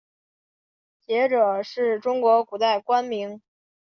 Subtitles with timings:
[1.05, 3.39] 谒者是中国古代官名。